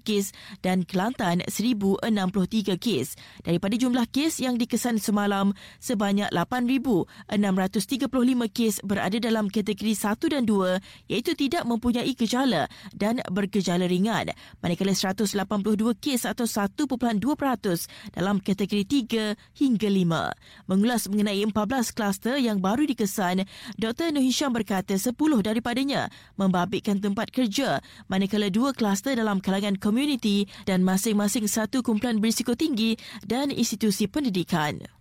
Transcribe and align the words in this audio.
kes 0.00 0.32
dan 0.64 0.88
Kelantan 0.88 1.44
1,063 1.44 2.80
kes. 2.80 3.20
Daripada 3.44 3.76
jumlah 3.76 4.08
kes 4.08 4.40
yang 4.40 4.56
dikesan 4.56 4.96
semalam, 4.96 5.52
sebanyak 5.84 6.32
8,635 6.32 8.08
kes 8.48 8.80
berada 8.80 9.20
dalam 9.20 9.52
kategori 9.52 9.92
1 9.92 10.29
dan 10.30 10.46
2 10.46 10.78
iaitu 11.10 11.34
tidak 11.34 11.66
mempunyai 11.66 12.14
gejala 12.14 12.70
dan 12.94 13.18
bergejala 13.26 13.90
ringan 13.90 14.30
manakala 14.62 14.94
182 14.94 15.34
kes 15.98 16.22
atau 16.24 16.46
1.2% 16.46 17.18
dalam 18.14 18.38
kategori 18.38 18.84
3 18.86 19.58
hingga 19.58 19.88
5. 19.90 20.70
Mengulas 20.70 21.10
mengenai 21.10 21.42
14 21.42 21.96
kluster 21.96 22.38
yang 22.38 22.62
baru 22.62 22.86
dikesan, 22.86 23.44
Dr. 23.76 24.14
Noh 24.14 24.22
Hisham 24.22 24.54
berkata 24.54 24.94
10 24.94 25.16
daripadanya 25.42 26.12
membabitkan 26.38 27.02
tempat 27.02 27.34
kerja 27.34 27.82
manakala 28.06 28.52
dua 28.52 28.70
kluster 28.76 29.16
dalam 29.16 29.42
kalangan 29.42 29.74
komuniti 29.80 30.46
dan 30.68 30.86
masing-masing 30.86 31.48
satu 31.50 31.82
kumpulan 31.82 32.20
berisiko 32.20 32.54
tinggi 32.54 32.94
dan 33.26 33.50
institusi 33.50 34.06
pendidikan. 34.06 34.99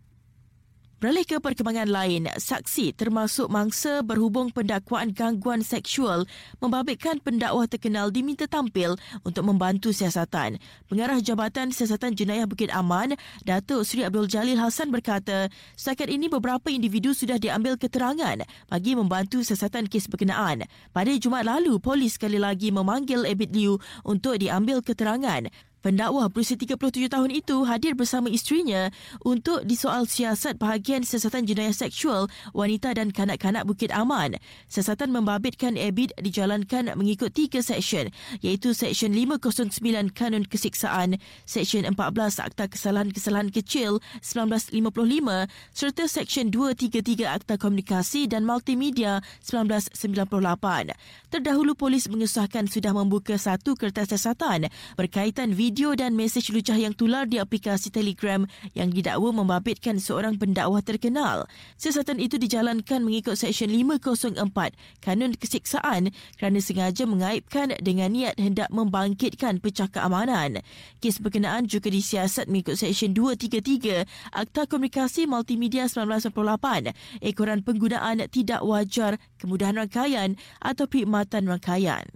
Beralih 0.99 1.23
ke 1.23 1.39
perkembangan 1.39 1.87
lain, 1.87 2.27
saksi 2.27 2.91
termasuk 2.91 3.47
mangsa 3.47 4.03
berhubung 4.03 4.51
pendakwaan 4.51 5.15
gangguan 5.15 5.63
seksual 5.63 6.27
membabitkan 6.59 7.23
pendakwa 7.23 7.63
terkenal 7.71 8.11
diminta 8.11 8.51
tampil 8.51 8.99
untuk 9.23 9.47
membantu 9.47 9.95
siasatan. 9.95 10.59
Pengarah 10.91 11.23
Jabatan 11.23 11.71
Siasatan 11.71 12.19
Jenayah 12.19 12.43
Bukit 12.51 12.67
Aman, 12.75 13.15
Datuk 13.47 13.88
Seri 13.88 14.03
Abdul 14.03 14.27
Jalil 14.27 14.59
Hassan 14.59 14.91
berkata, 14.91 15.47
setakat 15.79 16.11
ini 16.11 16.27
beberapa 16.27 16.67
individu 16.67 17.15
sudah 17.15 17.39
diambil 17.39 17.79
keterangan 17.79 18.43
bagi 18.67 18.91
membantu 18.91 19.39
siasatan 19.39 19.88
kes 19.88 20.11
berkenaan. 20.11 20.67
Pada 20.91 21.15
Jumaat 21.15 21.47
lalu, 21.47 21.79
polis 21.79 22.19
sekali 22.19 22.43
lagi 22.43 22.75
memanggil 22.75 23.23
Abid 23.23 23.55
Liu 23.55 23.79
untuk 24.03 24.35
diambil 24.35 24.83
keterangan. 24.83 25.47
Pendakwa 25.79 26.28
berusia 26.28 26.59
37 26.59 27.07
tahun 27.07 27.31
itu 27.31 27.63
hadir 27.63 27.95
bersama 27.95 28.28
isterinya 28.28 28.91
untuk 29.23 29.63
disoal 29.63 30.03
siasat 30.03 30.59
bahagian 30.59 31.07
siasatan 31.07 31.47
jenayah 31.47 31.72
seksual 31.72 32.28
wanita 32.51 32.91
dan 33.00 33.16
kanak-kanak 33.16 33.63
Bukit 33.63 33.88
Aman. 33.95 34.35
Siasatan 34.68 35.16
membabitkan 35.16 35.79
Abid 35.79 36.12
dijalankan 36.19 36.91
mengikut 37.00 37.31
tiga 37.31 37.63
seksyen 37.63 38.12
iaitu 38.44 38.75
Seksyen 38.75 39.16
509 39.16 40.12
Kanun 40.12 40.44
Kesiksaan, 40.51 41.16
Seksyen 41.47 41.88
14 41.88 42.44
Akta 42.44 42.68
Kesalahan-Kesalahan 42.68 43.47
Kecil 43.47 44.03
1955 44.19 44.84
serta 45.72 46.03
Seksyen 46.12 46.51
233 46.51 47.23
Akta 47.23 47.56
Komunikasi 47.56 48.28
dan 48.28 48.44
Multimedia 48.44 49.23
1998. 49.47 49.95
Terdahulu 51.31 51.72
polis 51.79 52.12
mengesahkan 52.12 52.68
sudah 52.68 52.91
membuka 52.91 53.39
satu 53.39 53.79
kertas 53.79 54.12
siasatan 54.12 54.68
berkaitan 55.00 55.56
video 55.56 55.69
video 55.69 55.94
dan 55.94 56.18
mesej 56.18 56.50
lucah 56.50 56.74
yang 56.74 56.97
tular 56.97 57.30
di 57.30 57.38
aplikasi 57.38 57.94
Telegram 57.94 58.41
yang 58.74 58.90
didakwa 58.90 59.30
membabitkan 59.30 60.02
seorang 60.02 60.34
pendakwa 60.34 60.81
terkenal. 60.81 61.46
Siasatan 61.78 62.18
itu 62.18 62.41
dijalankan 62.41 63.06
mengikut 63.06 63.38
Seksyen 63.38 63.69
504 63.69 64.50
Kanun 64.97 65.38
Kesiksaan 65.38 66.09
kerana 66.41 66.57
sengaja 66.57 67.06
mengaibkan 67.06 67.78
dengan 67.85 68.09
niat 68.18 68.41
hendak 68.41 68.74
membangkitkan 68.74 69.62
pecah 69.62 69.85
keamanan. 69.94 70.66
Kes 71.06 71.22
berkenaan 71.22 71.69
juga 71.69 71.94
disiasat 71.94 72.50
mengikut 72.50 72.74
Seksyen 72.74 73.13
233 73.13 74.09
Akta 74.34 74.66
Komunikasi 74.66 75.30
Multimedia 75.30 75.86
1998 75.86 76.97
ekoran 77.22 77.62
penggunaan 77.62 78.25
tidak 78.34 78.66
wajar 78.66 79.22
kemudahan 79.38 79.86
rangkaian 79.86 80.34
atau 80.66 80.90
perkhidmatan 80.90 81.46
rangkaian. 81.46 82.09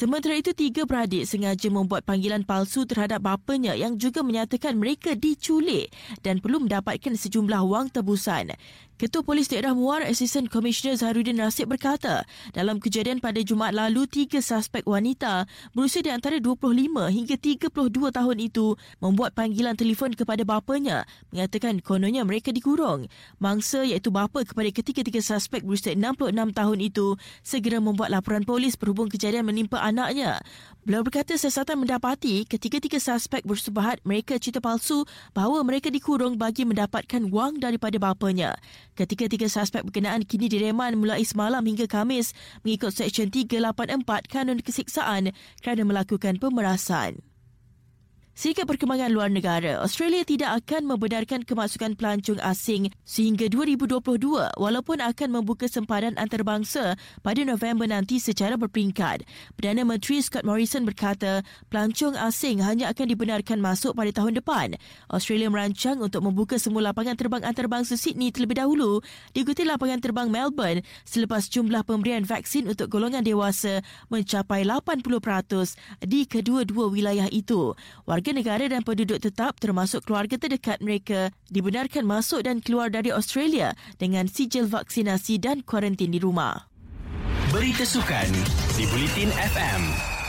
Sementara 0.00 0.32
itu, 0.32 0.56
tiga 0.56 0.88
beradik 0.88 1.28
sengaja 1.28 1.68
membuat 1.68 2.08
panggilan 2.08 2.40
palsu 2.40 2.88
terhadap 2.88 3.20
bapanya 3.20 3.76
yang 3.76 4.00
juga 4.00 4.24
menyatakan 4.24 4.72
mereka 4.80 5.12
diculik 5.12 5.92
dan 6.24 6.40
perlu 6.40 6.56
mendapatkan 6.64 7.12
sejumlah 7.20 7.60
wang 7.68 7.92
tebusan. 7.92 8.56
Ketua 9.00 9.24
Polis 9.24 9.48
Daerah 9.48 9.72
Muar, 9.72 10.04
Assistant 10.04 10.52
Commissioner 10.52 10.92
Zahrudin 10.92 11.40
Nasib 11.40 11.72
berkata, 11.72 12.28
dalam 12.52 12.76
kejadian 12.84 13.16
pada 13.16 13.40
Jumaat 13.40 13.72
lalu, 13.72 14.04
tiga 14.04 14.44
suspek 14.44 14.84
wanita 14.84 15.48
berusia 15.72 16.04
di 16.04 16.12
antara 16.12 16.36
25 16.36 17.08
hingga 17.08 17.40
32 17.40 17.72
tahun 17.96 18.36
itu 18.44 18.76
membuat 19.00 19.32
panggilan 19.32 19.72
telefon 19.72 20.12
kepada 20.12 20.44
bapanya 20.44 21.08
mengatakan 21.32 21.80
kononnya 21.80 22.28
mereka 22.28 22.52
dikurung. 22.52 23.08
Mangsa 23.40 23.88
iaitu 23.88 24.12
bapa 24.12 24.44
kepada 24.44 24.68
ketiga-tiga 24.68 25.24
suspek 25.24 25.64
berusia 25.64 25.96
66 25.96 26.36
tahun 26.52 26.78
itu 26.84 27.16
segera 27.40 27.80
membuat 27.80 28.12
laporan 28.12 28.44
polis 28.44 28.76
berhubung 28.76 29.08
kejadian 29.08 29.48
menimpa 29.48 29.80
anaknya. 29.90 30.38
Beliau 30.80 31.04
berkata 31.04 31.36
siasatan 31.36 31.84
mendapati 31.84 32.48
ketiga-tiga 32.48 32.96
suspek 32.96 33.44
bersubahat 33.44 34.00
mereka 34.00 34.40
cerita 34.40 34.64
palsu 34.64 35.04
bahawa 35.36 35.60
mereka 35.60 35.92
dikurung 35.92 36.40
bagi 36.40 36.64
mendapatkan 36.64 37.28
wang 37.28 37.60
daripada 37.60 38.00
bapanya. 38.00 38.56
Ketiga-tiga 38.96 39.44
suspek 39.52 39.84
berkenaan 39.84 40.24
kini 40.24 40.48
direman 40.48 40.96
mulai 40.96 41.20
semalam 41.20 41.60
hingga 41.60 41.84
Kamis 41.84 42.32
mengikut 42.64 42.96
Seksyen 42.96 43.28
384 43.28 44.32
Kanun 44.32 44.64
Kesiksaan 44.64 45.36
kerana 45.60 45.82
melakukan 45.84 46.40
pemerasan. 46.40 47.29
Sikap 48.40 48.72
perkembangan 48.72 49.12
luar 49.12 49.28
negara, 49.28 49.84
Australia 49.84 50.24
tidak 50.24 50.64
akan 50.64 50.88
membenarkan 50.88 51.44
kemasukan 51.44 51.92
pelancong 51.92 52.40
asing 52.40 52.88
sehingga 53.04 53.52
2022 53.52 54.00
walaupun 54.56 55.04
akan 55.04 55.28
membuka 55.28 55.68
sempadan 55.68 56.16
antarabangsa 56.16 56.96
pada 57.20 57.44
November 57.44 57.84
nanti 57.84 58.16
secara 58.16 58.56
berperingkat. 58.56 59.28
Perdana 59.60 59.84
Menteri 59.84 60.24
Scott 60.24 60.48
Morrison 60.48 60.88
berkata 60.88 61.44
pelancong 61.68 62.16
asing 62.16 62.64
hanya 62.64 62.88
akan 62.88 63.12
dibenarkan 63.12 63.60
masuk 63.60 63.92
pada 63.92 64.08
tahun 64.08 64.40
depan. 64.40 64.80
Australia 65.12 65.52
merancang 65.52 66.00
untuk 66.00 66.24
membuka 66.24 66.56
semua 66.56 66.96
lapangan 66.96 67.20
terbang 67.20 67.44
antarabangsa 67.44 68.00
Sydney 68.00 68.32
terlebih 68.32 68.56
dahulu 68.56 69.04
diikuti 69.36 69.68
lapangan 69.68 70.00
terbang 70.00 70.32
Melbourne 70.32 70.80
selepas 71.04 71.44
jumlah 71.52 71.84
pemberian 71.84 72.24
vaksin 72.24 72.72
untuk 72.72 72.88
golongan 72.88 73.20
dewasa 73.20 73.84
mencapai 74.08 74.64
80% 74.64 75.04
di 76.08 76.24
kedua-dua 76.24 76.88
wilayah 76.88 77.28
itu. 77.28 77.76
Warga 78.08 78.29
warga 78.30 78.46
negara 78.46 78.64
dan 78.70 78.86
penduduk 78.86 79.18
tetap 79.18 79.58
termasuk 79.58 80.06
keluarga 80.06 80.38
terdekat 80.38 80.78
mereka 80.78 81.34
dibenarkan 81.50 82.06
masuk 82.06 82.46
dan 82.46 82.62
keluar 82.62 82.86
dari 82.86 83.10
Australia 83.10 83.74
dengan 83.98 84.30
sijil 84.30 84.70
vaksinasi 84.70 85.42
dan 85.42 85.66
kuarantin 85.66 86.14
di 86.14 86.22
rumah. 86.22 86.70
Berita 87.50 87.82
Sukan 87.82 88.30
di 88.78 88.86
Bulletin 88.86 89.34
FM. 89.34 90.19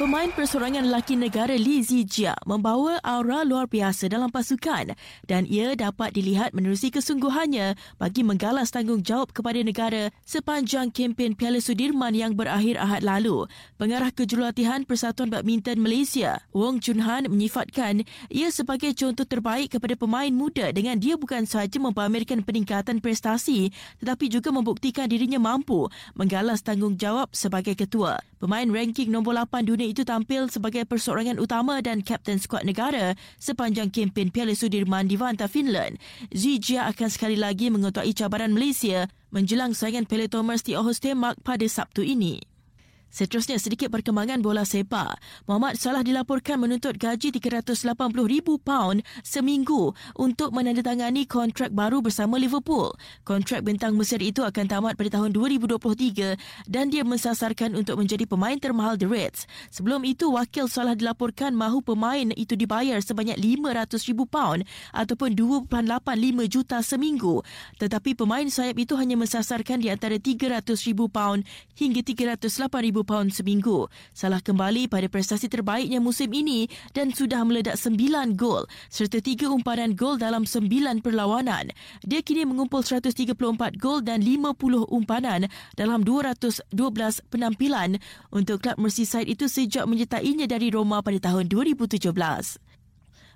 Pemain 0.00 0.32
persorangan 0.32 0.88
lelaki 0.88 1.12
negara 1.12 1.52
Li 1.60 1.84
Zijia 1.84 2.32
membawa 2.48 2.96
aura 3.04 3.44
luar 3.44 3.68
biasa 3.68 4.08
dalam 4.08 4.32
pasukan 4.32 4.96
dan 5.28 5.44
ia 5.44 5.76
dapat 5.76 6.16
dilihat 6.16 6.56
menerusi 6.56 6.88
kesungguhannya 6.88 7.76
bagi 8.00 8.24
menggalas 8.24 8.72
tanggungjawab 8.72 9.28
kepada 9.36 9.60
negara 9.60 10.08
sepanjang 10.24 10.88
kempen 10.88 11.36
Piala 11.36 11.60
Sudirman 11.60 12.16
yang 12.16 12.32
berakhir 12.32 12.80
Ahad 12.80 13.04
lalu. 13.04 13.44
Pengarah 13.76 14.08
kejurulatihan 14.08 14.88
Persatuan 14.88 15.28
Badminton 15.28 15.76
Malaysia, 15.84 16.40
Wong 16.56 16.80
Chun 16.80 17.04
Han 17.04 17.28
menyifatkan 17.28 18.08
ia 18.32 18.48
sebagai 18.48 18.96
contoh 18.96 19.28
terbaik 19.28 19.76
kepada 19.76 20.00
pemain 20.00 20.32
muda 20.32 20.72
dengan 20.72 20.96
dia 20.96 21.20
bukan 21.20 21.44
sahaja 21.44 21.76
mempamerkan 21.76 22.40
peningkatan 22.40 23.04
prestasi 23.04 23.68
tetapi 24.00 24.32
juga 24.32 24.48
membuktikan 24.48 25.12
dirinya 25.12 25.36
mampu 25.36 25.92
menggalas 26.16 26.64
tanggungjawab 26.64 27.28
sebagai 27.36 27.76
ketua. 27.76 28.16
Pemain 28.40 28.64
ranking 28.64 29.12
nombor 29.12 29.36
8 29.36 29.68
dunia 29.68 29.89
itu 29.90 30.02
tampil 30.06 30.50
sebagai 30.50 30.86
perseorangan 30.86 31.38
utama 31.38 31.78
dan 31.84 32.02
kapten 32.02 32.38
skuad 32.38 32.66
negara 32.66 33.14
sepanjang 33.38 33.90
kempen 33.94 34.34
Piala 34.34 34.54
Sudirman 34.54 35.06
di 35.06 35.14
Vanta, 35.14 35.46
Finland. 35.46 35.98
Zijia 36.34 36.90
akan 36.90 37.08
sekali 37.10 37.38
lagi 37.38 37.70
mengetuai 37.70 38.10
cabaran 38.14 38.54
Malaysia 38.54 39.06
menjelang 39.30 39.74
saingan 39.74 40.10
Piala 40.10 40.26
Thomas 40.26 40.66
di 40.66 40.74
Aarhus, 40.74 40.98
Denmark 40.98 41.42
pada 41.46 41.66
Sabtu 41.66 42.02
ini. 42.02 42.49
Seterusnya 43.10 43.58
sedikit 43.58 43.90
perkembangan 43.90 44.38
bola 44.38 44.62
sepak. 44.62 45.18
Muhammad 45.50 45.74
Salah 45.74 46.06
dilaporkan 46.06 46.62
menuntut 46.62 46.94
gaji 46.94 47.34
RM380,000 47.34 48.46
pound 48.62 49.02
seminggu 49.26 49.90
untuk 50.14 50.54
menandatangani 50.54 51.26
kontrak 51.26 51.74
baru 51.74 51.98
bersama 51.98 52.38
Liverpool. 52.38 52.94
Kontrak 53.26 53.66
bintang 53.66 53.98
Mesir 53.98 54.22
itu 54.22 54.46
akan 54.46 54.70
tamat 54.70 54.94
pada 54.94 55.18
tahun 55.18 55.34
2023 55.34 56.70
dan 56.70 56.94
dia 56.94 57.02
mensasarkan 57.02 57.74
untuk 57.74 57.98
menjadi 57.98 58.30
pemain 58.30 58.54
termahal 58.54 58.94
The 58.94 59.10
Reds. 59.10 59.50
Sebelum 59.74 60.06
itu, 60.06 60.30
wakil 60.30 60.70
Salah 60.70 60.94
dilaporkan 60.94 61.50
mahu 61.50 61.82
pemain 61.82 62.30
itu 62.38 62.54
dibayar 62.54 63.02
sebanyak 63.02 63.42
RM500,000 63.42 64.18
pound 64.30 64.62
ataupun 64.94 65.34
2.85 65.34 66.46
juta 66.46 66.78
seminggu. 66.78 67.42
Tetapi 67.82 68.14
pemain 68.14 68.46
sayap 68.46 68.78
itu 68.78 68.94
hanya 68.94 69.18
mensasarkan 69.18 69.82
di 69.82 69.90
antara 69.90 70.14
RM300,000 70.14 71.10
pound 71.10 71.42
hingga 71.74 72.06
RM308,000 72.06 72.99
pound 73.04 73.34
seminggu. 73.34 73.90
Salah 74.16 74.40
kembali 74.40 74.88
pada 74.88 75.10
prestasi 75.10 75.52
terbaiknya 75.52 76.00
musim 76.00 76.32
ini 76.32 76.70
dan 76.96 77.12
sudah 77.12 77.44
meledak 77.44 77.76
9 77.76 78.38
gol 78.38 78.64
serta 78.88 79.20
3 79.20 79.50
umpanan 79.50 79.92
gol 79.92 80.16
dalam 80.16 80.48
9 80.48 81.02
perlawanan. 81.04 81.74
Dia 82.06 82.22
kini 82.22 82.48
mengumpul 82.48 82.80
134 82.86 83.34
gol 83.76 84.00
dan 84.00 84.24
50 84.24 84.88
umpanan 84.88 85.50
dalam 85.74 86.06
212 86.06 86.70
penampilan 87.28 88.00
untuk 88.32 88.62
klub 88.62 88.78
Merseyside 88.80 89.28
itu 89.28 89.50
sejak 89.50 89.84
menyertainya 89.84 90.46
dari 90.46 90.70
Roma 90.72 91.02
pada 91.02 91.18
tahun 91.18 91.50
2017. 91.50 92.69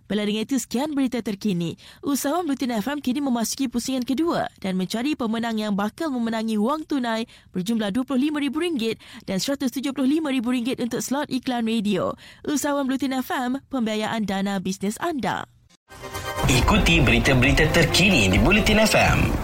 Bila 0.04 0.24
dengan 0.28 0.44
itu 0.44 0.60
sekian 0.60 0.92
berita 0.92 1.24
terkini. 1.24 1.80
Usahawan 2.04 2.44
Blutin 2.44 2.76
FM 2.76 3.00
kini 3.00 3.24
memasuki 3.24 3.72
pusingan 3.72 4.04
kedua 4.04 4.52
dan 4.60 4.76
mencari 4.76 5.16
pemenang 5.16 5.56
yang 5.56 5.72
bakal 5.72 6.12
memenangi 6.12 6.60
wang 6.60 6.84
tunai 6.84 7.24
berjumlah 7.56 7.92
RM25,000 7.92 8.96
dan 9.24 9.38
RM175,000 9.40 10.84
untuk 10.84 11.00
slot 11.00 11.28
iklan 11.32 11.64
radio. 11.64 12.12
Usahawan 12.44 12.84
Blutin 12.84 13.16
FM, 13.16 13.64
pembiayaan 13.72 14.28
dana 14.28 14.60
bisnes 14.60 15.00
anda. 15.00 15.48
Ikuti 16.44 17.00
berita-berita 17.00 17.72
terkini 17.72 18.28
di 18.28 18.36
Bulletin 18.36 18.84
FM. 18.84 19.44